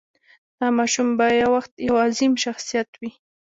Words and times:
دا 0.57 0.67
ماشوم 0.77 1.07
به 1.17 1.25
یو 1.41 1.49
وخت 1.55 1.71
یو 1.87 1.95
عظیم 2.05 2.33
شخصیت 2.45 2.89
وي. 2.99 3.11